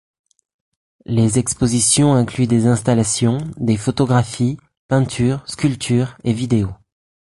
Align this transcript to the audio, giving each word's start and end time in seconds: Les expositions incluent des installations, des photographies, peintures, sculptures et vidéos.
Les 1.05 1.37
expositions 1.37 2.15
incluent 2.15 2.47
des 2.47 2.65
installations, 2.65 3.37
des 3.57 3.77
photographies, 3.77 4.57
peintures, 4.87 5.47
sculptures 5.47 6.17
et 6.23 6.33
vidéos. 6.33 6.73